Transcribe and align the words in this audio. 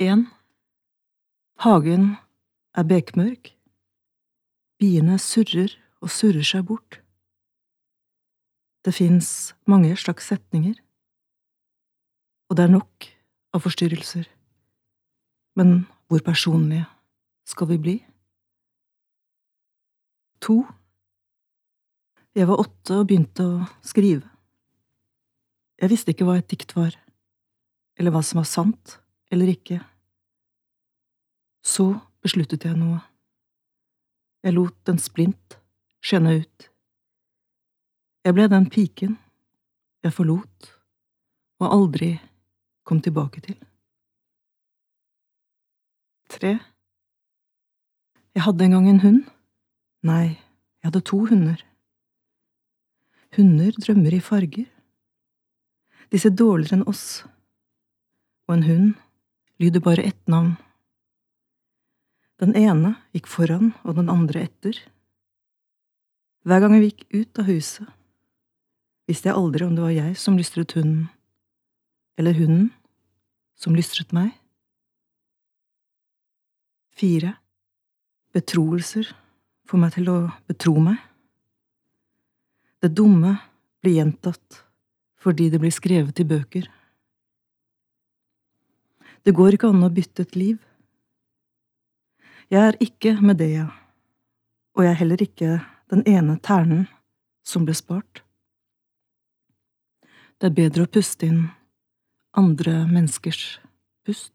1. 0.00 0.22
Hagen 1.60 2.04
er 2.72 2.86
bekmørk. 2.88 3.50
Biene 4.80 5.18
surrer 5.20 5.74
og 6.00 6.08
surrer 6.08 6.46
seg 6.46 6.62
bort. 6.70 7.02
Det 8.80 8.94
fins 8.96 9.52
mange 9.68 9.92
slags 10.00 10.30
setninger, 10.30 10.78
og 12.48 12.56
det 12.56 12.64
er 12.64 12.72
nok 12.72 13.08
av 13.52 13.60
forstyrrelser. 13.66 14.24
Men 15.60 15.84
hvor 16.08 16.24
personlige 16.24 16.86
skal 17.44 17.68
vi 17.74 17.78
bli? 17.84 17.96
To. 20.48 20.62
Jeg 22.32 22.48
var 22.48 22.64
åtte 22.64 23.02
og 23.02 23.04
begynte 23.12 23.44
å 23.44 23.68
skrive. 23.84 24.24
Jeg 25.76 25.92
visste 25.92 26.16
ikke 26.16 26.24
hva 26.24 26.40
et 26.40 26.48
dikt 26.48 26.72
var, 26.72 26.96
eller 28.00 28.16
hva 28.16 28.24
som 28.24 28.40
var 28.40 28.48
sant 28.48 28.96
eller 29.30 29.52
ikke. 29.52 29.78
Så 31.62 31.92
besluttet 32.24 32.66
jeg 32.66 32.76
noe. 32.78 33.00
Jeg 34.44 34.56
lot 34.56 34.88
en 34.88 35.00
splint 35.00 35.56
skjenne 36.00 36.40
ut. 36.40 36.68
Jeg 38.24 38.36
ble 38.36 38.46
den 38.52 38.68
piken 38.72 39.16
jeg 40.04 40.16
forlot 40.16 40.70
og 41.60 41.66
aldri 41.68 42.14
kom 42.88 43.00
tilbake 43.04 43.42
til. 43.44 43.56
Tre. 46.30 46.54
Jeg 48.34 48.44
hadde 48.46 48.64
en 48.64 48.76
gang 48.76 48.88
en 48.88 49.02
hund. 49.04 49.20
Nei, 50.06 50.38
jeg 50.80 50.88
hadde 50.88 51.04
to 51.04 51.18
hunder. 51.28 51.60
Hunder 53.36 53.76
drømmer 53.76 54.16
i 54.16 54.22
farger. 54.24 54.68
De 56.10 56.18
ser 56.18 56.32
dårligere 56.34 56.80
enn 56.80 56.88
oss, 56.90 57.22
og 58.48 58.56
en 58.56 58.66
hund 58.66 58.88
lyder 59.60 59.80
bare 59.80 60.02
ett 60.02 60.26
navn. 60.26 60.56
Den 62.40 62.56
ene 62.56 62.94
gikk 63.12 63.28
foran 63.28 63.74
og 63.84 63.98
den 63.98 64.08
andre 64.08 64.46
etter. 64.48 64.78
Hver 66.48 66.62
gang 66.64 66.78
vi 66.78 66.88
gikk 66.88 67.04
ut 67.12 67.40
av 67.42 67.50
huset, 67.50 67.84
visste 69.04 69.28
jeg 69.28 69.36
aldri 69.36 69.66
om 69.66 69.74
det 69.76 69.84
var 69.84 69.92
jeg 69.92 70.16
som 70.16 70.38
lystret 70.40 70.72
hunden, 70.78 71.10
eller 72.16 72.38
hunden 72.38 72.70
som 73.60 73.76
lystret 73.76 74.14
meg. 74.16 74.32
Fire. 76.96 77.36
Betroelser 78.32 79.12
får 79.68 79.80
meg 79.82 79.94
til 79.98 80.08
å 80.08 80.18
betro 80.48 80.78
meg. 80.80 80.96
Det 82.80 82.94
dumme 82.96 83.36
blir 83.82 83.98
gjentatt 83.98 84.62
fordi 85.20 85.50
det 85.52 85.60
blir 85.60 85.74
skrevet 85.74 86.22
i 86.22 86.24
bøker. 86.24 86.70
Det 89.24 89.34
går 89.36 89.56
ikke 89.56 89.70
an 89.70 89.84
å 89.84 89.92
bytte 89.92 90.24
et 90.24 90.36
liv. 90.38 90.58
Jeg 92.50 92.72
er 92.72 92.78
ikke 92.82 93.14
Medea, 93.22 93.68
og 94.74 94.84
jeg 94.84 94.90
er 94.90 95.00
heller 95.02 95.22
ikke 95.22 95.50
den 95.92 96.02
ene 96.08 96.38
ternen 96.42 96.88
som 97.46 97.66
ble 97.66 97.76
spart. 97.76 98.24
Det 100.40 100.48
er 100.48 100.56
bedre 100.56 100.86
å 100.86 100.90
puste 100.90 101.28
inn 101.28 101.42
andre 102.38 102.86
menneskers 102.88 103.58
pust. 104.06 104.32